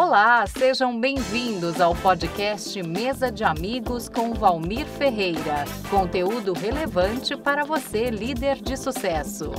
[0.00, 5.64] Olá, sejam bem-vindos ao podcast Mesa de Amigos com Valmir Ferreira.
[5.90, 9.50] Conteúdo relevante para você, líder de sucesso.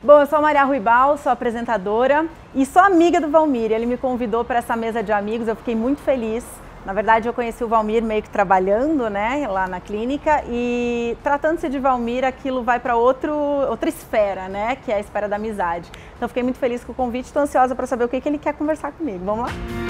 [0.00, 3.72] Bom, eu sou a Maria Ruibal, sou apresentadora e sou amiga do Valmir.
[3.72, 6.46] Ele me convidou para essa mesa de amigos, eu fiquei muito feliz.
[6.86, 11.68] Na verdade, eu conheci o Valmir meio que trabalhando, né, lá na clínica e tratando-se
[11.68, 15.90] de Valmir, aquilo vai para outro outra esfera, né, que é a esfera da amizade.
[16.16, 18.38] Então, fiquei muito feliz com o convite, estou ansiosa para saber o que, que ele
[18.38, 19.24] quer conversar comigo.
[19.24, 19.87] Vamos lá?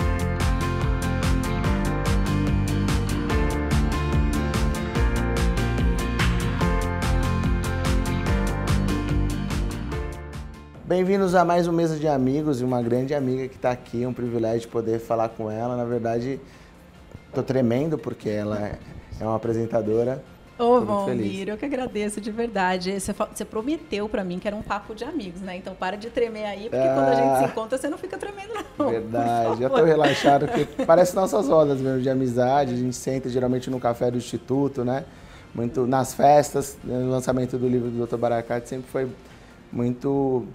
[10.89, 14.13] Bem-vindos a mais um Mesa de Amigos e uma grande amiga que está aqui, um
[14.15, 15.77] privilégio de poder falar com ela.
[15.77, 16.41] Na verdade,
[17.29, 18.59] estou tremendo porque ela
[19.21, 20.25] é uma apresentadora.
[20.59, 22.99] Ô, Valmir, eu que agradeço de verdade.
[22.99, 25.59] Você, você prometeu para mim que era um papo de amigos, né?
[25.59, 28.17] Então para de tremer aí, porque ah, quando a gente se encontra você não fica
[28.17, 28.89] tremendo, não.
[28.89, 32.73] Verdade, já estou relaxado, porque parece nossas rodas mesmo de amizade.
[32.73, 35.05] A gente senta geralmente no café do Instituto, né?
[35.55, 38.17] Muito nas festas, no lançamento do livro do Dr.
[38.17, 39.07] Baracate, sempre foi
[39.71, 40.47] muito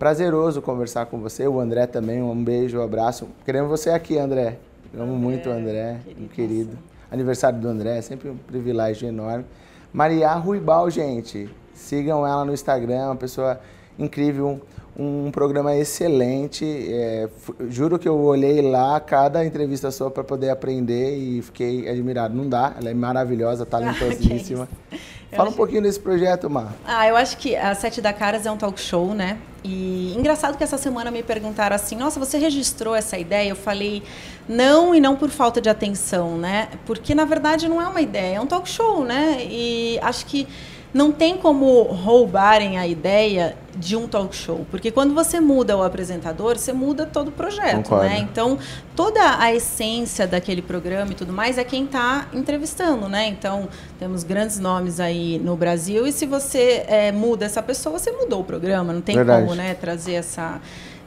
[0.00, 1.46] prazeroso conversar com você.
[1.46, 3.28] O André também, um beijo, um abraço.
[3.44, 4.56] Queremos você aqui, André.
[4.94, 6.76] Amo André, muito o André, um querido.
[7.12, 9.44] Aniversário do André, é sempre um privilégio enorme.
[9.92, 11.50] Maria Ruibal, gente.
[11.74, 13.60] Sigam ela no Instagram, uma pessoa
[13.98, 14.58] incrível,
[14.98, 16.64] um, um programa excelente.
[16.64, 17.28] É,
[17.68, 22.34] juro que eu olhei lá cada entrevista sua para poder aprender e fiquei admirado.
[22.34, 24.66] Não dá, ela é maravilhosa, talentosíssima.
[25.30, 26.74] Fala um pouquinho desse projeto, Mar.
[26.84, 29.38] Ah, eu acho que a Sete da Caras é um talk show, né?
[29.62, 33.50] E engraçado que essa semana me perguntaram assim: nossa, você registrou essa ideia?
[33.50, 34.02] Eu falei,
[34.48, 36.68] não, e não por falta de atenção, né?
[36.86, 39.44] Porque na verdade não é uma ideia, é um talk show, né?
[39.44, 40.46] E acho que
[40.92, 45.82] não tem como roubarem a ideia de um talk show, porque quando você muda o
[45.82, 48.04] apresentador, você muda todo o projeto, Concordo.
[48.06, 48.18] né?
[48.18, 48.58] Então,
[48.96, 53.28] toda a essência daquele programa e tudo mais é quem está entrevistando, né?
[53.28, 53.68] Então,
[53.98, 58.40] temos grandes nomes aí no Brasil e se você é, muda essa pessoa, você mudou
[58.40, 59.44] o programa, não tem Verdade.
[59.44, 60.60] como, né, trazer essa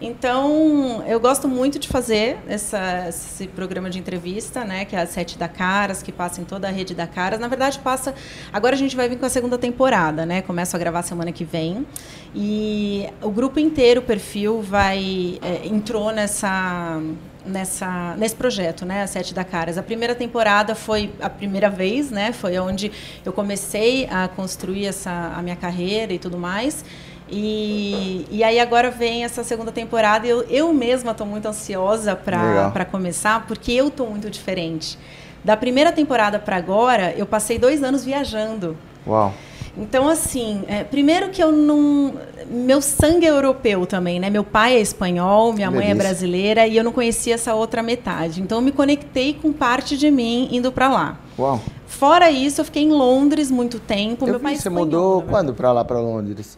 [0.05, 4.83] então, eu gosto muito de fazer essa, esse programa de entrevista, né?
[4.83, 7.39] Que é a Sete da Caras, que passa em toda a rede da Caras.
[7.39, 8.13] Na verdade, passa.
[8.51, 10.41] Agora a gente vai vir com a segunda temporada, né?
[10.41, 11.87] Começo a gravar semana que vem.
[12.35, 15.39] E o grupo inteiro, o perfil, vai.
[15.41, 17.01] É, entrou nessa
[17.45, 19.77] nessa nesse projeto, né, a Sete da Caras.
[19.77, 22.91] A primeira temporada foi a primeira vez, né, foi onde
[23.25, 26.83] eu comecei a construir essa a minha carreira e tudo mais.
[27.29, 32.15] E, e aí agora vem essa segunda temporada e eu, eu mesma estou muito ansiosa
[32.15, 34.97] para começar, porque eu estou muito diferente.
[35.43, 38.77] Da primeira temporada para agora, eu passei dois anos viajando.
[39.05, 39.33] Uau!
[39.75, 42.13] Então, assim, é, primeiro que eu não.
[42.47, 44.29] Meu sangue é europeu também, né?
[44.29, 48.39] Meu pai é espanhol, minha mãe é brasileira e eu não conhecia essa outra metade.
[48.39, 51.17] Então, eu me conectei com parte de mim indo para lá.
[51.37, 51.59] Uau!
[51.87, 54.25] Fora isso, eu fiquei em Londres muito tempo.
[54.25, 56.57] Eu meu pai é você espanhol, mudou quando para lá, para Londres?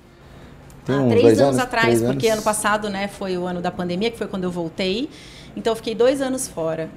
[0.86, 2.38] Tem um, três anos, anos, atrás, três porque anos.
[2.38, 5.10] ano passado né, foi o ano da pandemia, que foi quando eu voltei.
[5.56, 6.90] Então eu fiquei dois anos fora.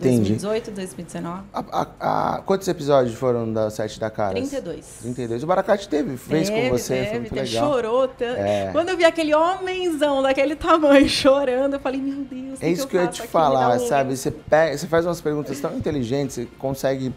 [0.00, 0.30] Entendi.
[0.30, 1.42] 2018, 2019.
[1.52, 4.32] A, a, a, quantos episódios foram da Sete da Cara?
[4.32, 4.98] 32.
[5.02, 5.42] 32.
[5.42, 7.70] O Baracate teve, fez teve, com você, teve, foi muito teve, legal.
[7.70, 8.08] Chorou.
[8.08, 8.38] Tanto.
[8.38, 8.70] É.
[8.72, 12.96] Quando eu vi aquele homenzão daquele tamanho chorando, eu falei, meu Deus, É isso que,
[12.96, 14.16] eu ia te falar, sabe?
[14.16, 17.12] Você, pega, você faz umas perguntas tão inteligentes, você consegue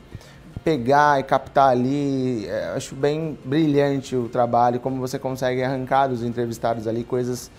[0.64, 2.48] pegar e captar ali.
[2.48, 7.52] É, acho bem brilhante o trabalho, como você consegue arrancar dos entrevistados ali coisas,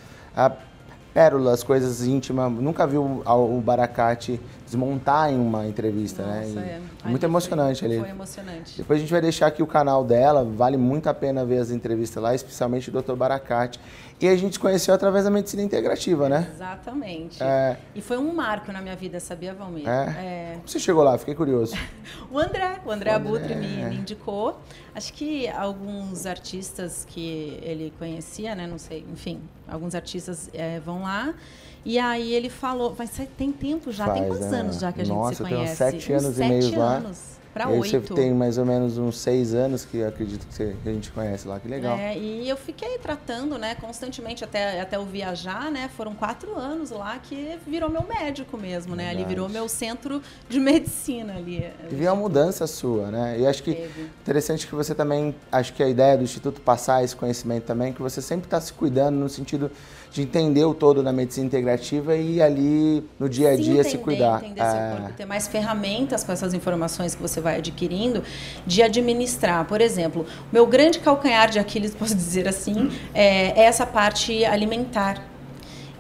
[1.12, 2.50] pérolas, coisas íntimas.
[2.52, 4.40] Nunca vi o, o Baracate
[4.74, 6.40] desmontar em uma entrevista, né?
[6.40, 6.82] Nossa, né?
[7.04, 7.08] É.
[7.08, 8.00] Muito emocionante foi, ali.
[8.00, 8.76] Foi emocionante.
[8.76, 11.70] Depois a gente vai deixar aqui o canal dela, vale muito a pena ver as
[11.70, 13.14] entrevistas lá, especialmente do Dr.
[13.14, 13.78] Baracate.
[14.20, 16.48] E a gente se conheceu através da medicina integrativa, né?
[16.54, 17.42] Exatamente.
[17.42, 17.76] É...
[17.94, 19.88] E foi um marco na minha vida, sabia, Valmir?
[19.88, 19.90] É?
[19.90, 20.52] é...
[20.54, 21.18] Como você chegou lá?
[21.18, 21.76] Fiquei curioso.
[22.30, 24.60] o André, o André, o André Abutre me, me, indicou.
[24.94, 28.66] Acho que alguns artistas que ele conhecia, né?
[28.66, 31.34] Não sei, enfim, alguns artistas é, vão lá.
[31.84, 34.56] E aí ele falou, ser, tem tempo já, Faz, tem quantos é.
[34.56, 35.84] anos já que a gente Nossa, se conhece?
[35.84, 37.02] Nossa, sete anos Uns e meio lá.
[37.54, 38.00] Para oito.
[38.00, 40.92] Você tem mais ou menos uns seis anos que eu acredito que, você, que a
[40.92, 41.96] gente conhece lá, que legal.
[41.96, 45.88] É, e eu fiquei tratando, né, constantemente até, até eu viajar, né?
[45.96, 49.08] Foram quatro anos lá que virou meu médico mesmo, né?
[49.08, 51.64] Ali virou meu centro de medicina ali.
[51.88, 53.38] E viu uma mudança sua, né?
[53.38, 54.10] E acho que Teve.
[54.20, 58.02] interessante que você também, acho que a ideia do Instituto passar esse conhecimento também, que
[58.02, 59.70] você sempre está se cuidando no sentido
[60.14, 63.98] de entender o todo da medicina integrativa e ali no dia a dia se, se
[63.98, 64.44] cuidar.
[64.44, 64.70] Entender é...
[64.70, 68.24] seu corpo, ter mais ferramentas com essas informações que você vai adquirindo,
[68.66, 69.64] de administrar.
[69.66, 75.22] Por exemplo, meu grande calcanhar de Aquiles, posso dizer assim, é, é essa parte alimentar.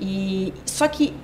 [0.00, 1.14] E só que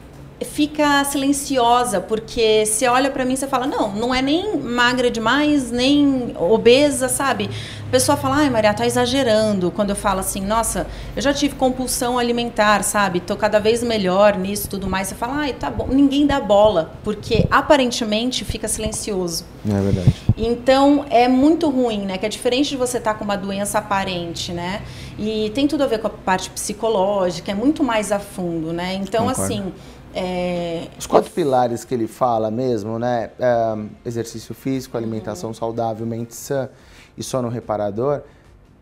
[0.45, 5.11] fica silenciosa, porque você olha para mim e você fala, não, não é nem magra
[5.11, 7.51] demais, nem obesa, sabe?
[7.87, 9.71] A pessoa fala, ai Maria, tá exagerando.
[9.71, 13.21] Quando eu falo assim, nossa, eu já tive compulsão alimentar, sabe?
[13.21, 15.09] Tô cada vez melhor nisso, tudo mais.
[15.09, 15.89] Você fala, ai, tá bom.
[15.89, 19.45] Ninguém dá bola, porque aparentemente fica silencioso.
[19.69, 20.15] É verdade.
[20.37, 22.17] Então, é muito ruim, né?
[22.17, 24.83] Que é diferente de você estar tá com uma doença aparente, né?
[25.19, 28.95] E tem tudo a ver com a parte psicológica, é muito mais a fundo, né?
[28.95, 29.43] Então, Concordo.
[29.43, 29.73] assim
[30.15, 31.35] é, Os quatro eu...
[31.35, 33.31] pilares que ele fala mesmo, né?
[33.39, 35.55] É, exercício físico, alimentação uhum.
[35.55, 36.69] saudável, mente sã
[37.17, 38.23] e sono reparador.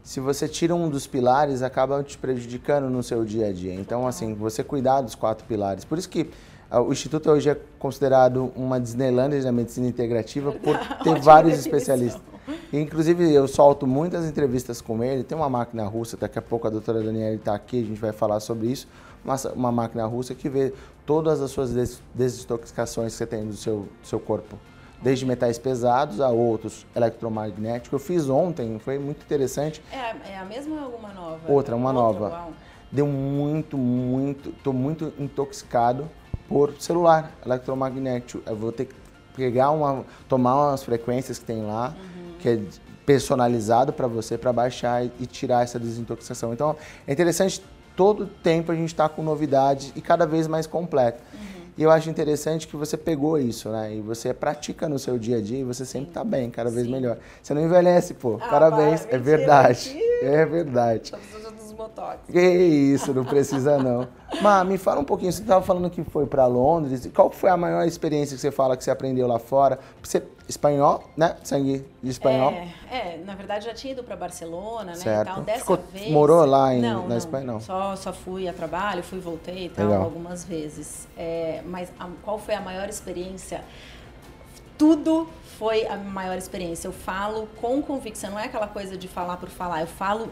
[0.03, 3.75] Se você tira um dos pilares, acaba te prejudicando no seu dia a dia.
[3.75, 5.85] Então, assim, você cuidar dos quatro pilares.
[5.85, 6.31] Por isso que
[6.71, 12.23] uh, o Instituto hoje é considerado uma Disneylandia da medicina integrativa por ter vários especialistas.
[12.73, 15.25] Inclusive, eu solto muitas entrevistas com ele.
[15.25, 18.13] Tem uma máquina russa, daqui a pouco a doutora Daniela está aqui, a gente vai
[18.13, 18.89] falar sobre isso.
[19.25, 20.73] Uma, uma máquina russa que vê
[21.05, 24.59] todas as suas des desintoxicações que você tem do seu, do seu corpo.
[25.01, 27.93] Desde metais pesados a outros eletromagnéticos.
[27.93, 29.83] Eu fiz ontem, foi muito interessante.
[29.93, 31.41] É, é a mesma ou alguma nova?
[31.53, 32.29] Outra, uma nova.
[32.29, 32.53] Uau.
[32.91, 36.09] Deu muito, muito, estou muito intoxicado
[36.49, 38.43] por celular eletromagnético.
[38.47, 38.95] Eu vou ter que
[39.37, 42.35] pegar uma, tomar umas frequências que tem lá, uhum.
[42.41, 42.61] que é
[43.07, 46.53] personalizado para você, para baixar e tirar essa desintoxicação.
[46.53, 46.77] Então,
[47.07, 47.63] é interessante
[47.99, 51.19] todo tempo a gente está com novidades e cada vez mais completa.
[51.35, 51.41] Uhum.
[51.77, 53.97] E eu acho interessante que você pegou isso, né?
[53.97, 56.87] E você pratica no seu dia a dia e você sempre está bem, cada vez
[56.87, 56.93] Sim.
[56.93, 57.19] melhor.
[57.43, 58.39] Você não envelhece, pô.
[58.41, 59.05] Ah, Parabéns.
[59.05, 59.99] Para, é verdade.
[60.23, 61.13] É verdade.
[61.79, 62.19] Botox.
[62.29, 64.09] Que isso, não precisa não.
[64.43, 67.09] Mas me fala um pouquinho, você estava falando que foi para Londres.
[67.15, 69.79] Qual foi a maior experiência que você fala que você aprendeu lá fora?
[70.03, 71.37] Você, espanhol, né?
[71.45, 72.51] Sangue de espanhol.
[72.51, 74.95] É, é na verdade já tinha ido para Barcelona, né?
[74.97, 75.31] Certo.
[75.31, 76.11] Então, dessa Ficou, vez.
[76.11, 77.61] Morou lá em, não, na não, Espanha, não?
[77.61, 80.03] Só, só fui a trabalho, fui voltei e tal, Legal.
[80.03, 81.07] algumas vezes.
[81.17, 83.63] É, mas a, qual foi a maior experiência?
[84.77, 85.29] Tudo
[85.59, 86.89] foi a maior experiência.
[86.89, 90.29] Eu falo com convicção, não é aquela coisa de falar por falar, eu falo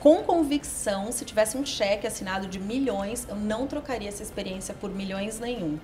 [0.00, 4.90] com convicção, se tivesse um cheque assinado de milhões, eu não trocaria essa experiência por
[4.90, 5.78] milhões nenhum.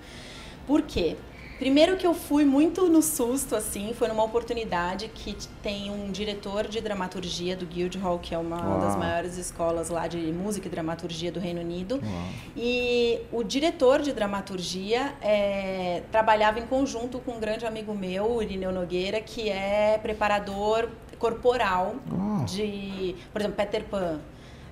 [0.66, 1.16] Por quê?
[1.58, 6.66] Primeiro que eu fui muito no susto, assim, foi numa oportunidade que tem um diretor
[6.66, 8.80] de dramaturgia do Guildhall, que é uma Uau.
[8.80, 12.00] das maiores escolas lá de música e dramaturgia do Reino Unido.
[12.02, 12.28] Uau.
[12.56, 18.42] E o diretor de dramaturgia é, trabalhava em conjunto com um grande amigo meu, o
[18.42, 22.44] Irineu Nogueira, que é preparador corporal oh.
[22.44, 24.20] de, por exemplo, Peter Pan.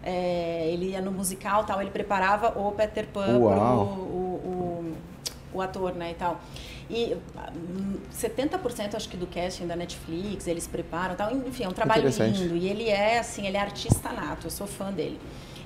[0.04, 3.86] É, ele ia no musical tal, ele preparava o Peter Pan Uau.
[3.86, 4.94] pro o,
[5.54, 6.40] o, o, ator, né, e tal.
[6.90, 7.16] E
[8.12, 11.30] 70% hum, acho que do casting da Netflix, eles preparam tal.
[11.30, 12.56] Enfim, é um trabalho lindo.
[12.56, 15.20] E ele é, assim, ele é artista nato, eu sou fã dele.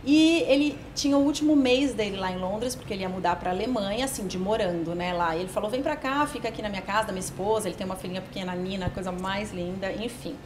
[0.07, 3.51] E ele tinha o último mês dele lá em Londres, porque ele ia mudar para
[3.51, 5.35] a Alemanha, assim, de morando, né, lá.
[5.35, 7.69] E ele falou: vem para cá, fica aqui na minha casa, da minha esposa.
[7.69, 10.37] Ele tem uma filhinha pequena, Nina, coisa mais linda, enfim.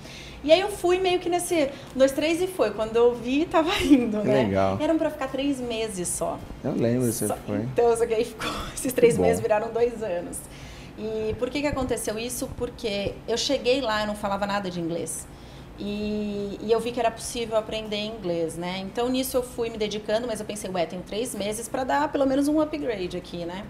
[0.43, 2.71] E aí eu fui meio que nesse dois, três e foi.
[2.71, 4.45] Quando eu vi, tava indo, né?
[4.45, 4.79] Legal.
[4.81, 6.38] Eram para ficar três meses só.
[6.64, 7.59] Eu lembro, você só, foi.
[7.59, 10.38] Então, só que aí ficou, esses três meses viraram dois anos.
[10.99, 12.49] E por que que aconteceu isso?
[12.57, 15.26] Porque eu cheguei lá, eu não falava nada de inglês.
[15.83, 18.79] E, e, eu vi que era possível aprender inglês, né?
[18.81, 22.13] Então nisso eu fui me dedicando, mas eu pensei, ué, tenho três meses para dar
[22.13, 23.65] pelo menos um upgrade aqui, né?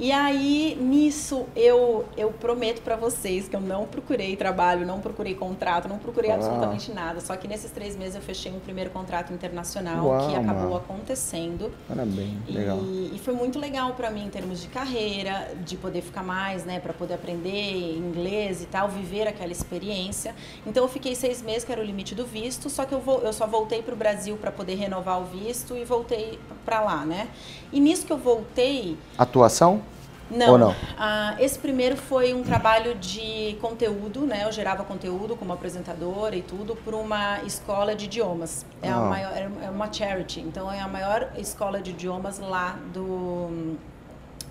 [0.00, 5.34] E aí, nisso, eu, eu prometo para vocês que eu não procurei trabalho, não procurei
[5.34, 7.20] contrato, não procurei absolutamente nada.
[7.20, 11.72] Só que nesses três meses eu fechei um primeiro contrato internacional Uau, que acabou acontecendo.
[11.88, 12.78] Parabéns, e, legal.
[13.12, 16.78] E foi muito legal para mim em termos de carreira, de poder ficar mais, né,
[16.78, 20.32] para poder aprender inglês e tal, viver aquela experiência.
[20.64, 23.20] Então eu fiquei seis meses, que era o limite do visto, só que eu, vou,
[23.22, 27.04] eu só voltei para o Brasil para poder renovar o visto e voltei para lá,
[27.04, 27.28] né?
[27.72, 28.96] E nisso que eu voltei.
[29.18, 29.82] Atuação?
[30.30, 30.52] Não.
[30.52, 30.74] Ou não?
[30.98, 34.44] Ah, esse primeiro foi um trabalho de conteúdo, né?
[34.44, 38.66] Eu gerava conteúdo como apresentadora e tudo por uma escola de idiomas.
[38.82, 38.96] É, ah.
[38.96, 39.32] a maior,
[39.62, 43.76] é uma charity, então é a maior escola de idiomas lá do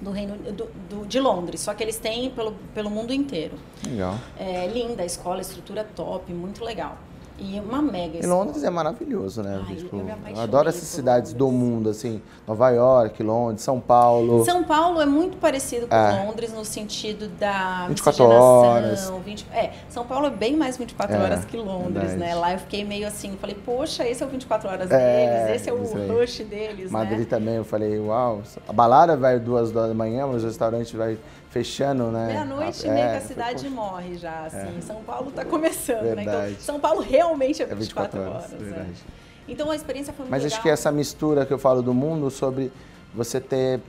[0.01, 3.57] do Reino do, do, de Londres, só que eles têm pelo, pelo mundo inteiro.
[3.85, 4.15] Legal.
[4.37, 6.97] É linda a escola, estrutura top, muito legal.
[7.39, 9.63] E uma mega E Londres é maravilhoso, né?
[9.67, 11.59] Ai, tipo, eu eu, adoro essas cidades do Londres.
[11.61, 12.21] mundo, assim.
[12.47, 14.43] Nova York, Londres, São Paulo.
[14.43, 16.25] São Paulo é muito parecido com É.
[16.25, 19.25] Londres no sentido da 24 miscigenação, horas.
[19.25, 22.17] 20 é, São Paulo é bem mais 24 É, horas que Londres, verdade.
[22.17, 22.35] né?
[22.35, 25.69] Lá eu fiquei meio assim, falei, poxa, esse é o 24 horas É, deles, esse
[25.69, 27.25] é o rush deles, Madrid né?
[27.25, 31.17] também, eu falei, uau, a balada vai duas horas da manhã, mas o restaurante vai
[31.49, 32.27] fechando, né?
[32.27, 34.81] Meia-noite e É, que a cidade morre já, assim.
[34.81, 36.15] São Paulo tá começando, né?
[36.15, 36.51] Verdade.
[36.51, 38.51] Então, São Paulo realmente é É 24, 24 horas, horas.
[38.51, 38.57] né?
[38.59, 39.03] verdade.
[39.47, 40.55] Então a experiência foi muito Mas legal.
[40.55, 42.71] acho que essa mistura que eu falo do mundo sobre
[43.13, 43.79] você ter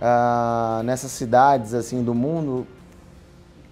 [0.00, 2.66] ah, nessas cidades assim do mundo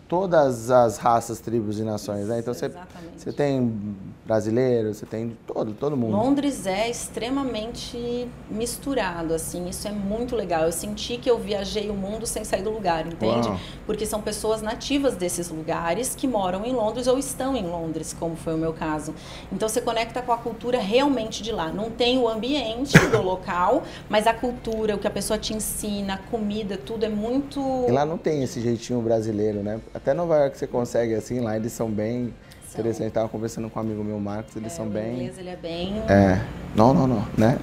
[0.09, 2.39] todas as raças, tribos e nações, né?
[2.39, 3.21] Então você, Exatamente.
[3.23, 6.13] você tem brasileiro, você tem de todo, todo mundo.
[6.13, 10.65] Londres é extremamente misturado, assim, isso é muito legal.
[10.65, 13.49] Eu senti que eu viajei o mundo sem sair do lugar, entende?
[13.49, 13.61] Uau.
[13.87, 18.35] Porque são pessoas nativas desses lugares que moram em Londres ou estão em Londres, como
[18.35, 19.15] foi o meu caso.
[19.53, 21.71] Então você conecta com a cultura realmente de lá.
[21.71, 26.15] Não tem o ambiente do local, mas a cultura, o que a pessoa te ensina,
[26.15, 27.61] a comida, tudo é muito.
[27.87, 29.81] E lá não tem esse jeitinho brasileiro, né?
[29.93, 32.33] Até Nova York você consegue assim, lá eles são bem
[32.75, 32.81] São.
[32.81, 33.13] interessantes.
[33.13, 35.99] Tava conversando com um amigo meu, Marcos, eles são o bem inglês ele é bem.
[36.09, 36.41] É.
[36.75, 37.57] Não, não, não, né?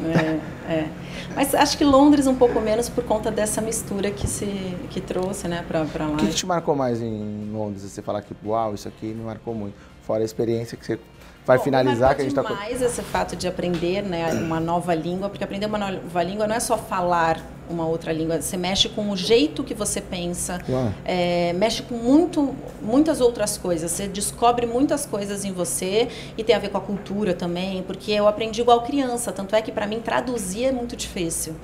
[0.67, 0.87] É, é.
[1.35, 4.45] Mas acho que Londres um pouco menos por conta dessa mistura que se
[4.89, 6.13] que trouxe, né, pra lá.
[6.13, 7.83] O que, que te marcou mais em Londres?
[7.83, 9.75] Você falar que, uau, isso aqui me marcou muito.
[10.03, 10.99] Fora a experiência que você
[11.45, 12.43] vai Bom, finalizar, que a gente tá.
[12.43, 16.47] marcou demais esse fato de aprender, né, uma nova língua, porque aprender uma nova língua
[16.47, 17.39] não é só falar
[17.71, 20.59] uma outra língua, você mexe com o jeito que você pensa,
[21.05, 23.91] é, mexe com muito, muitas outras coisas.
[23.91, 28.11] Você descobre muitas coisas em você e tem a ver com a cultura também, porque
[28.11, 29.31] eu aprendi igual criança.
[29.31, 31.55] Tanto é que para mim traduzir é muito difícil,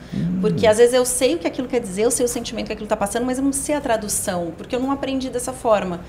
[0.41, 2.73] porque às vezes eu sei o que aquilo quer dizer, eu sei o sentimento que
[2.73, 6.01] aquilo está passando, mas eu não sei a tradução, porque eu não aprendi dessa forma.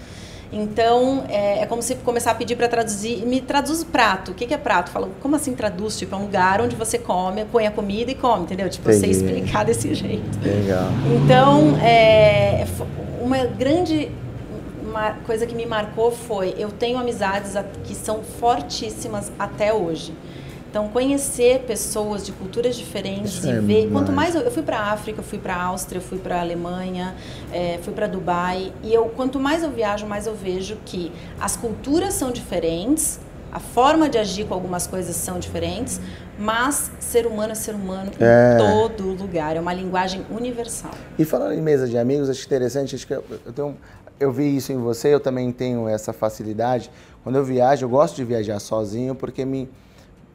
[0.52, 3.24] Então, é, é como se começar a pedir para traduzir.
[3.26, 4.30] Me traduz o prato.
[4.30, 4.90] O que, que é prato?
[4.90, 5.98] Fala, como assim traduz?
[5.98, 8.68] Tipo, é um lugar onde você come, põe a comida e come, entendeu?
[8.70, 9.24] Tipo, eu sei Entendi.
[9.34, 10.38] explicar desse jeito.
[10.42, 10.86] Legal.
[11.22, 12.66] Então, é,
[13.20, 14.10] uma grande
[14.90, 17.52] ma- coisa que me marcou foi eu tenho amizades
[17.84, 20.14] que são fortíssimas até hoje.
[20.70, 23.90] Então, conhecer pessoas de culturas diferentes Isso e é ver.
[23.90, 26.40] Quanto mais eu, eu fui para a África, fui para a Áustria, fui para a
[26.40, 27.14] Alemanha,
[27.50, 28.72] é, fui para Dubai.
[28.82, 31.10] E eu, quanto mais eu viajo, mais eu vejo que
[31.40, 33.18] as culturas são diferentes,
[33.50, 35.98] a forma de agir com algumas coisas são diferentes,
[36.38, 38.56] mas ser humano é ser humano em É.
[38.58, 39.56] todo lugar.
[39.56, 40.92] É uma linguagem universal.
[41.18, 43.74] E falando em mesa de amigos, acho interessante, acho que eu, eu tenho,
[44.20, 46.90] eu vi isso em você, eu também tenho essa facilidade.
[47.24, 49.66] Quando eu viajo, eu gosto de viajar sozinho porque me,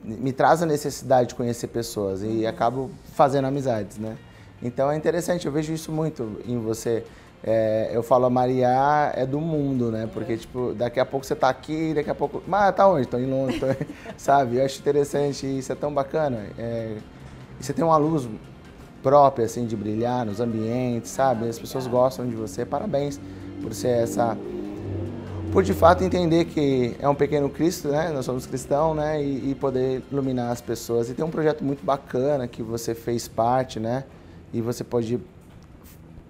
[0.04, 4.18] me traz a necessidade de conhecer pessoas e acabo fazendo amizades, né?
[4.62, 7.04] Então é interessante, eu vejo isso muito em você.
[7.46, 10.10] É, eu falo, a Maria é do mundo, né?
[10.14, 12.42] Porque, tipo, daqui a pouco você tá aqui, daqui a pouco.
[12.48, 13.06] Mas tá onde?
[13.06, 13.66] Tô em Londres, tô...
[14.16, 14.58] sabe?
[14.58, 16.46] Eu acho interessante isso é tão bacana.
[16.58, 16.96] É,
[17.60, 18.30] você tem uma luz
[19.02, 21.50] própria, assim, de brilhar nos ambientes, sabe?
[21.50, 22.66] As pessoas gostam de você.
[22.66, 23.20] Parabéns
[23.62, 24.38] por ser essa.
[25.54, 28.10] Por de fato entender que é um pequeno Cristo, né?
[28.10, 29.24] Nós somos cristãos, né?
[29.24, 31.12] E, e poder iluminar as pessoas.
[31.12, 34.04] E tem um projeto muito bacana que você fez parte, né?
[34.52, 35.20] E você pode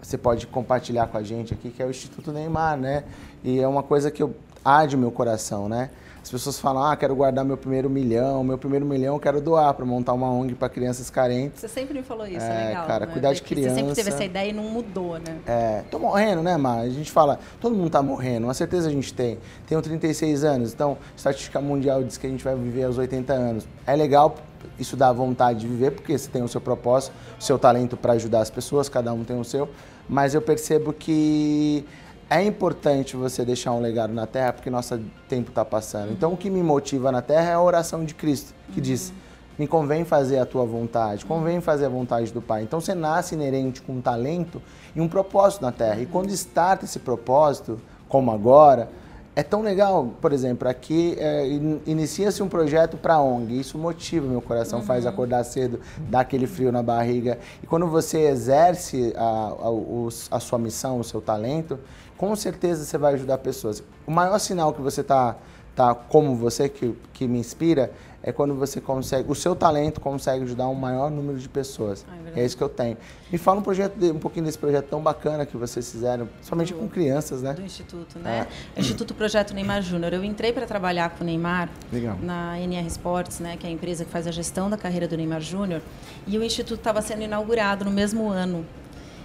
[0.01, 3.05] você pode compartilhar com a gente aqui, que é o Instituto Neymar, né?
[3.45, 5.89] E é uma coisa que eu arde meu coração, né?
[6.23, 9.73] As pessoas falam, ah, quero guardar meu primeiro milhão, meu primeiro milhão eu quero doar
[9.73, 11.59] para montar uma ONG para crianças carentes.
[11.59, 12.87] Você sempre me falou isso, É, é legal.
[12.87, 13.11] cara, né?
[13.11, 14.09] cuidar de Porque Você sempre teve criança.
[14.09, 15.37] essa ideia e não mudou, né?
[15.45, 16.79] É, tô morrendo, né, Mar?
[16.79, 19.37] A gente fala, todo mundo tá morrendo, uma certeza a gente tem.
[19.67, 23.67] Tenho 36 anos, então, estatística mundial diz que a gente vai viver aos 80 anos.
[23.85, 24.35] É legal,
[24.79, 28.13] isso dá vontade de viver, porque você tem o seu propósito, o seu talento para
[28.13, 29.67] ajudar as pessoas, cada um tem o seu.
[30.07, 31.85] Mas eu percebo que
[32.29, 36.11] é importante você deixar um legado na Terra, porque nosso tempo está passando.
[36.11, 39.13] Então, o que me motiva na Terra é a oração de Cristo, que diz:
[39.57, 42.63] me convém fazer a tua vontade, convém fazer a vontade do Pai.
[42.63, 44.61] Então você nasce inerente com um talento
[44.95, 46.01] e um propósito na Terra.
[46.01, 48.89] E quando starta esse propósito, como agora,
[49.35, 50.13] é tão legal.
[50.21, 53.59] Por exemplo, aqui é, in- inicia-se um projeto para ONG.
[53.59, 57.39] Isso motiva meu coração, faz acordar cedo, dá aquele frio na barriga.
[57.61, 61.79] E quando você exerce a, a, os- a sua missão, o seu talento,
[62.17, 63.83] com certeza você vai ajudar pessoas.
[64.05, 65.35] O maior sinal que você está
[65.75, 67.91] tá como você, que, que me inspira,
[68.25, 72.05] é quando você consegue, o seu talento consegue ajudar um maior número de pessoas.
[72.09, 72.95] Ah, é é isso que eu tenho.
[73.29, 76.73] Me fala um, projeto de- um pouquinho desse projeto tão bacana que vocês fizeram, somente
[76.73, 77.53] com crianças, né?
[77.53, 78.47] Do Instituto, né?
[78.77, 80.13] Instituto Projeto Neymar Júnior.
[80.13, 82.17] Eu entrei para trabalhar com o Neymar Legal.
[82.21, 85.17] na NR Sports, né, que é a empresa que faz a gestão da carreira do
[85.17, 85.81] Neymar Júnior,
[86.25, 88.65] e o Instituto estava sendo inaugurado no mesmo ano.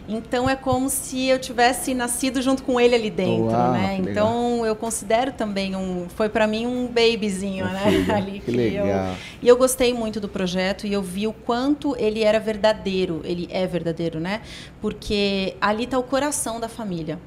[0.08, 3.98] Então é como se eu tivesse nascido junto com ele ali dentro, Uau, né?
[4.00, 4.66] Então legal.
[4.66, 7.82] eu considero também um, foi para mim um babyzinho, né?
[7.90, 9.14] filho, ali que eu- legal.
[9.42, 13.46] e eu gostei muito do projeto e eu vi o quanto ele era verdadeiro, ele
[13.50, 14.40] é verdadeiro, né?
[14.80, 17.18] Porque ali está o coração da família.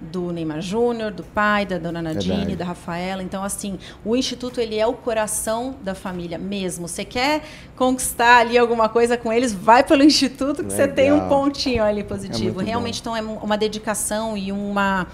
[0.00, 2.56] Do Neymar Júnior, do pai, da dona Nadine, Verdade.
[2.56, 3.22] da Rafaela.
[3.22, 6.88] Então, assim, o Instituto, ele é o coração da família mesmo.
[6.88, 7.42] Você quer
[7.76, 11.28] conquistar ali alguma coisa com eles, vai pelo Instituto que você tem um Legal.
[11.28, 12.54] pontinho ali É positivo.
[12.54, 15.06] muito Realmente, então, é uma dedicação e uma...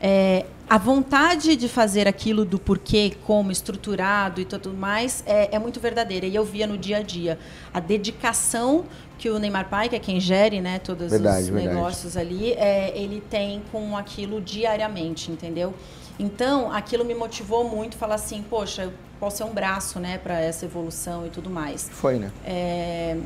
[0.00, 5.58] é, a vontade de fazer aquilo do porquê, como, estruturado e tudo mais, é, é
[5.58, 6.26] muito verdadeira.
[6.26, 7.38] E eu via no dia a dia.
[7.72, 8.84] A dedicação
[9.16, 11.74] que o Neymar Pai, que é quem gere né, todos Verdade, os verdade.
[11.74, 15.72] negócios ali, é, ele tem com aquilo diariamente, entendeu?
[16.18, 20.40] Então, aquilo me motivou muito, falar assim, poxa, eu posso ser um braço né, para
[20.40, 21.88] essa evolução e tudo mais.
[21.92, 22.30] Foi, né?
[22.44, 23.16] É,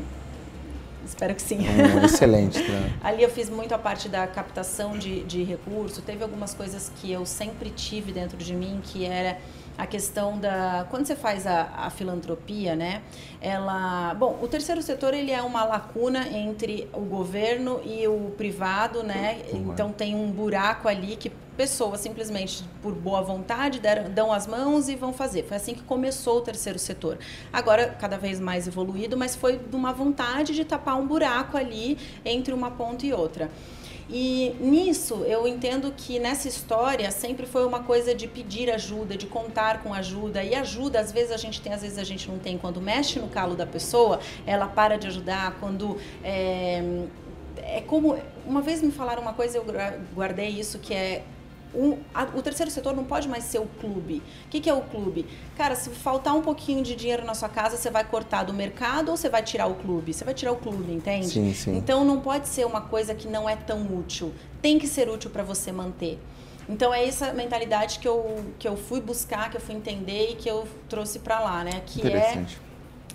[1.10, 1.58] Espero que sim.
[2.04, 2.62] Excelente.
[2.62, 2.92] Né?
[3.02, 6.00] Ali eu fiz muito a parte da captação de, de recurso.
[6.02, 9.36] Teve algumas coisas que eu sempre tive dentro de mim, que era
[9.76, 13.02] a questão da quando você faz a, a filantropia, né?
[13.40, 19.02] Ela, bom, o terceiro setor ele é uma lacuna entre o governo e o privado,
[19.02, 19.42] né?
[19.52, 24.88] Então tem um buraco ali que pessoas simplesmente por boa vontade deram, dão as mãos
[24.88, 25.44] e vão fazer.
[25.44, 27.18] Foi assim que começou o terceiro setor.
[27.52, 31.98] Agora cada vez mais evoluído, mas foi de uma vontade de tapar um buraco ali
[32.24, 33.50] entre uma ponta e outra.
[34.08, 39.26] E nisso eu entendo que nessa história sempre foi uma coisa de pedir ajuda, de
[39.26, 40.42] contar com ajuda.
[40.42, 42.56] E ajuda, às vezes a gente tem, às vezes a gente não tem.
[42.56, 45.58] Quando mexe no calo da pessoa, ela para de ajudar.
[45.60, 45.98] Quando.
[46.24, 46.82] É,
[47.58, 48.18] é como.
[48.46, 49.64] Uma vez me falaram uma coisa, eu
[50.14, 51.22] guardei isso, que é.
[51.74, 54.22] Um- a- o terceiro setor não pode mais ser o clube.
[54.46, 55.26] O que, que é o clube?
[55.56, 59.10] Cara, se faltar um pouquinho de dinheiro na sua casa, você vai cortar do mercado
[59.10, 60.12] ou você vai tirar o clube?
[60.12, 61.28] Você vai tirar o clube, entende?
[61.28, 61.76] Sim, sim.
[61.76, 64.32] Então não pode ser uma coisa que não é tão útil.
[64.60, 66.18] Tem que ser útil para você manter.
[66.68, 70.34] Então é essa mentalidade que eu, que eu fui buscar, que eu fui entender e
[70.36, 71.82] que eu trouxe para lá, né?
[71.86, 72.32] Que é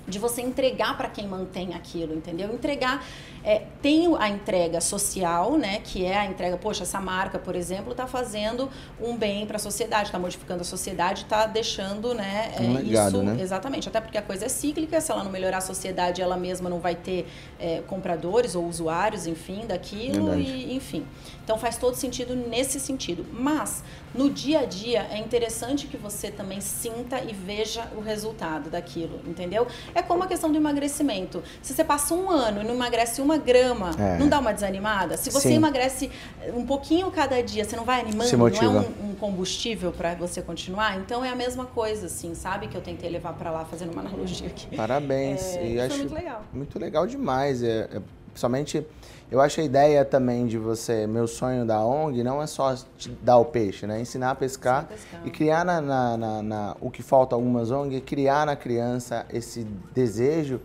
[0.07, 2.53] de você entregar para quem mantém aquilo, entendeu?
[2.53, 3.03] Entregar
[3.45, 5.79] é, tem a entrega social, né?
[5.83, 9.59] Que é a entrega, poxa, essa marca, por exemplo, está fazendo um bem para a
[9.59, 12.53] sociedade, está modificando a sociedade, está deixando, né?
[12.57, 13.37] é, Um legado, isso, né?
[13.39, 16.69] Exatamente, até porque a coisa é cíclica, se ela não melhorar a sociedade, ela mesma
[16.69, 17.27] não vai ter
[17.59, 20.41] é, compradores ou usuários, enfim, daquilo, Verdade.
[20.41, 21.05] e, enfim.
[21.43, 23.23] Então faz todo sentido nesse sentido.
[23.31, 23.83] Mas
[24.15, 29.21] no dia a dia é interessante que você também sinta e veja o resultado daquilo,
[29.27, 29.67] entendeu?
[29.93, 31.43] É como a questão do emagrecimento.
[31.61, 34.17] Se você passa um ano e não emagrece uma grama, É.
[34.17, 35.17] não dá uma desanimada?
[35.17, 35.55] Se você Sim.
[35.55, 36.09] emagrece
[36.53, 38.29] um pouquinho cada dia, você não vai animando?
[38.29, 40.97] Se não é um, um combustível para você continuar?
[40.99, 42.67] Então é a mesma coisa, assim, sabe?
[42.67, 44.75] Que eu tentei levar para lá, fazendo uma analogia aqui.
[44.75, 45.55] Parabéns.
[45.55, 46.43] É, e acho muito legal.
[46.53, 47.61] muito legal demais.
[47.63, 48.85] É, é, principalmente,
[49.31, 53.09] eu acho a ideia também de você, meu sonho da ONG, não é só te
[53.21, 53.99] dar o peixe, né?
[53.99, 55.21] Ensinar a pescar, pescar.
[55.25, 59.25] e criar na, na- na- na- o que falta algumas ONG, é criar na criança
[59.33, 60.59] esse desejo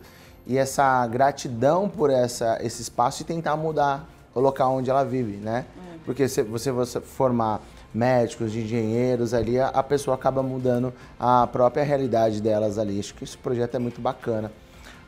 [0.46, 5.36] e essa gratidão por essa, esse espaço e tentar mudar o local onde ela vive,
[5.36, 5.64] né?
[5.76, 5.98] É.
[6.04, 7.60] Porque se você, você formar
[7.92, 12.98] médicos, engenheiros ali, a, a pessoa acaba mudando a própria realidade delas ali.
[12.98, 14.50] Acho que esse projeto é muito bacana.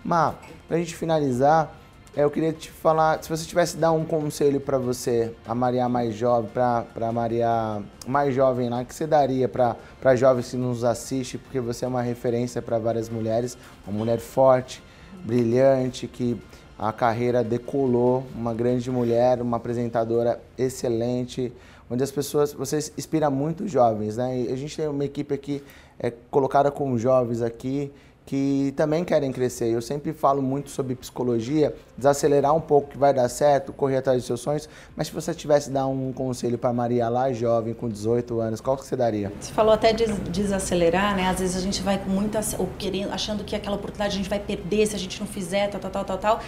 [0.04, 0.34] Mas,
[0.68, 1.72] pra gente finalizar,
[2.14, 6.14] eu queria te falar, se você tivesse dar um conselho para você, a Maria mais
[6.14, 11.58] jovem, para Maria mais jovem lá, que você daria para jovens que nos assiste, porque
[11.58, 14.82] você é uma referência para várias mulheres, uma mulher forte,
[15.24, 16.36] brilhante, que
[16.78, 21.52] a carreira decolou, uma grande mulher, uma apresentadora excelente,
[21.90, 24.40] onde as pessoas, você inspira muito jovens, né?
[24.40, 25.62] E a gente tem uma equipe aqui
[25.98, 27.92] é, colocada com jovens aqui
[28.24, 29.68] que também querem crescer.
[29.68, 34.18] Eu sempre falo muito sobre psicologia, desacelerar um pouco que vai dar certo, correr atrás
[34.18, 37.88] dos seus sonhos, mas se você tivesse dar um conselho para Maria lá jovem, com
[37.88, 39.32] 18 anos, qual que você daria?
[39.40, 41.28] Você falou até de desacelerar, né?
[41.28, 44.30] Às vezes a gente vai com muita ou querendo, achando que aquela oportunidade a gente
[44.30, 46.40] vai perder se a gente não fizer, tal, tal, tal, tal, tal.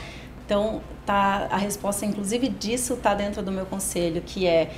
[0.45, 4.71] Então, tá a resposta inclusive disso tá dentro do meu conselho, que é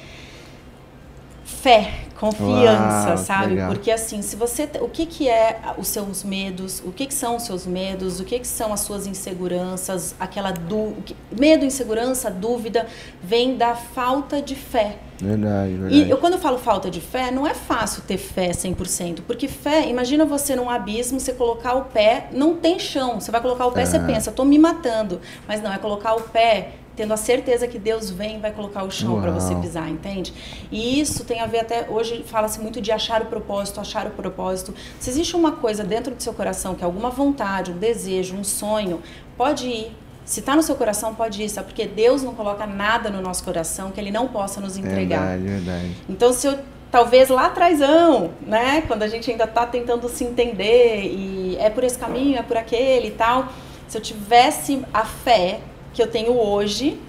[1.46, 3.46] fé, confiança, Uau, sabe?
[3.54, 3.68] legal.
[3.68, 6.82] Porque assim, se você, o que que é os seus medos?
[6.84, 8.18] O que que são os seus medos?
[8.18, 10.14] O que que são as suas inseguranças?
[10.18, 10.94] Aquela du,
[11.38, 12.86] medo, insegurança, dúvida
[13.22, 14.98] vem da falta de fé.
[15.18, 19.20] Verdade, E eu, quando eu falo falta de fé, não é fácil ter fé 100%,
[19.26, 23.40] porque fé, imagina você num abismo, você colocar o pé, não tem chão, você vai
[23.40, 24.06] colocar o pé, você Aham.
[24.06, 28.10] pensa, tô me matando, mas não, é colocar o pé tendo a certeza que Deus
[28.10, 30.32] vem e vai colocar o chão para você pisar, entende?
[30.72, 34.10] E isso tem a ver até, hoje fala-se muito de achar o propósito, achar o
[34.10, 34.74] propósito.
[34.98, 38.42] Se existe uma coisa dentro do seu coração, que é alguma vontade, um desejo, um
[38.42, 39.02] sonho,
[39.36, 39.92] pode ir,
[40.26, 41.68] Se está no seu coração, pode ir, sabe?
[41.68, 45.20] Porque Deus não coloca nada no nosso coração que Ele não possa nos entregar.
[45.20, 45.96] Verdade, verdade.
[46.08, 46.58] Então, se eu
[46.90, 48.82] talvez lá atrásão, né?
[48.88, 52.56] Quando a gente ainda está tentando se entender e é por esse caminho, é por
[52.56, 53.52] aquele e tal.
[53.86, 55.60] Se eu tivesse a fé
[55.96, 57.00] que eu tenho hoje,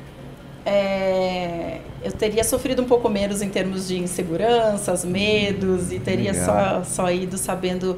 [0.66, 6.84] é, eu teria sofrido um pouco menos em termos de inseguranças, medos e teria só,
[6.86, 7.98] só ido sabendo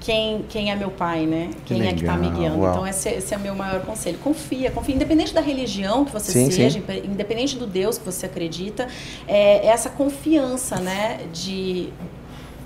[0.00, 1.50] quem, quem é meu pai, né?
[1.64, 2.58] Quem é que está me guiando.
[2.58, 2.72] Uau.
[2.72, 4.18] Então, esse, esse, é o meu maior conselho.
[4.18, 4.96] Confia, confia.
[4.96, 7.02] Independente da religião que você sim, seja, sim.
[7.04, 8.88] independente do Deus que você acredita,
[9.28, 11.20] é, é essa confiança, né?
[11.32, 11.90] De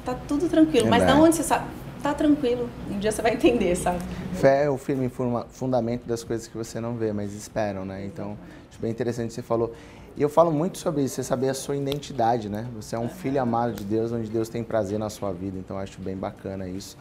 [0.03, 0.87] tá tudo tranquilo.
[0.87, 1.67] É Mas da onde você sabe?
[2.03, 2.69] Tá tranquilo.
[2.91, 3.99] Um dia você vai entender, sabe?
[4.35, 5.11] Fé é o firme
[5.51, 8.05] fundamento das coisas que você não vê, mas esperam, né?
[8.07, 8.39] Então,
[8.71, 9.75] acho bem interessante você falou.
[10.17, 12.67] E eu falo muito sobre isso, você saber a sua identidade, né?
[12.75, 15.59] Você é um filho amado de Deus, onde Deus tem prazer na sua vida.
[15.59, 16.97] Então, acho bem bacana isso.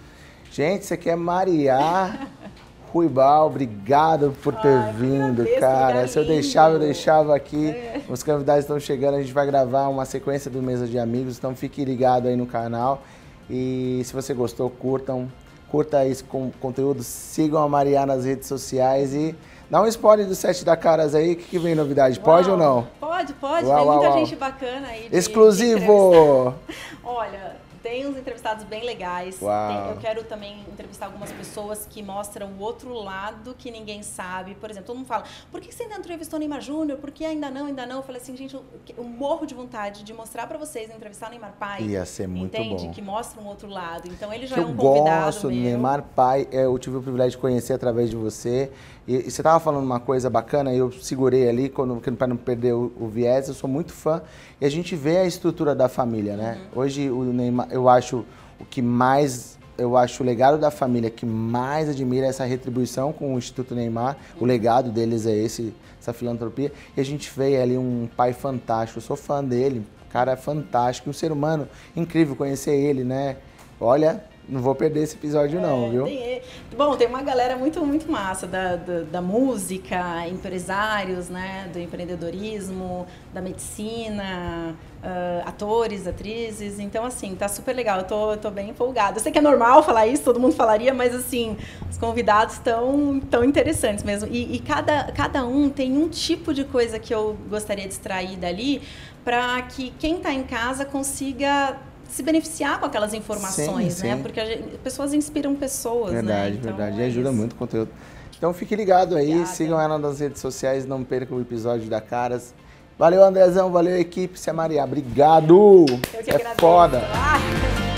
[0.52, 1.78] Gente, você quer Maria
[2.92, 6.08] Ruibal, obrigado por ter Ai, vindo, cara.
[6.08, 7.70] Se eu deixava, eu deixava aqui.
[7.70, 8.02] É.
[8.10, 11.56] Os convidados estão chegando, a gente vai gravar uma sequência do Mesa de Amigos, então
[11.56, 13.04] fique ligado aí no canal.
[13.50, 15.32] E se você gostou, curtam,
[15.70, 16.24] curta esse
[16.60, 19.36] conteúdo, sigam a Maria nas redes sociais e
[19.70, 22.20] dá um spoiler do set da Caras aí, o que, que vem novidade?
[22.20, 22.88] Pode ou não?
[23.00, 24.20] Pode, pode, uau, tem uau, muita uau.
[24.26, 25.08] gente bacana aí.
[25.12, 26.54] Exclusivo!
[27.04, 29.38] Olha, tem uns entrevistados bem legais.
[29.38, 34.56] Tem, eu quero também entrevistar algumas pessoas que mostram o outro lado que ninguém sabe.
[34.56, 36.98] Por exemplo, todo mundo fala, por que você ainda entrevistou Neymar Júnior?
[36.98, 37.98] Por que ainda não, ainda não?
[37.98, 38.64] Eu falei assim, gente, eu,
[38.98, 41.84] eu morro de vontade de mostrar para vocês, entrevistar Neymar Pai.
[41.84, 42.86] Ia ser muito entende?
[42.86, 42.92] bom.
[42.92, 44.08] Que mostra um outro lado.
[44.08, 46.98] Então ele já que é um convidado Eu gosto do Neymar Pai, é, eu tive
[46.98, 48.72] o privilégio de conhecer através de você.
[49.08, 52.92] E, e você estava falando uma coisa bacana, eu segurei ali para não perder o,
[53.00, 53.48] o, viés.
[53.48, 54.22] Eu sou muito fã
[54.62, 56.60] e a gente vê a estrutura da família, né?
[56.76, 56.82] Uhum.
[56.82, 58.26] Hoje o Neymar, eu acho
[58.60, 63.34] o que mais eu acho o legado da família que mais admira essa retribuição com
[63.34, 64.18] o Instituto Neymar.
[64.38, 66.72] O legado deles é esse, essa filantropia.
[66.98, 69.00] E a gente vê ali um pai fantástico.
[69.00, 73.38] Eu sou fã dele, cara é fantástico, um ser humano incrível conhecer ele, né?
[73.80, 76.06] Olha, não vou perder esse episódio, é, não, viu?
[76.06, 76.42] Tem,
[76.76, 81.70] bom, tem uma galera muito, muito massa da, da, da, música, empresários, né?
[81.72, 86.80] Do empreendedorismo, da medicina, uh, atores, atrizes.
[86.80, 88.00] Então, assim, tá super legal.
[88.00, 89.18] Eu tô, tô bem empolgada.
[89.18, 91.56] Eu sei que é normal falar isso, todo mundo falaria, mas, assim,
[91.90, 94.28] os convidados estão tão interessantes mesmo.
[94.32, 98.36] E, e cada, cada um tem um tipo de coisa que eu gostaria de extrair
[98.36, 98.82] dali
[99.24, 101.78] para que quem está em casa consiga
[102.10, 104.16] se beneficiar com aquelas informações, sim, né?
[104.16, 104.22] Sim.
[104.22, 106.62] Porque gente, pessoas inspiram pessoas, verdade, né?
[106.62, 107.02] Verdade, verdade.
[107.02, 107.90] É e ajuda muito o conteúdo.
[108.38, 109.54] Então fique ligado aí, Obrigada.
[109.54, 112.54] sigam ela nas redes sociais, não percam o episódio da Caras.
[112.98, 114.38] Valeu, Andrezão, valeu, equipe.
[114.38, 114.84] Se é Maria.
[114.84, 115.86] Obrigado.
[116.14, 117.02] Eu que é foda.
[117.14, 117.89] Ah.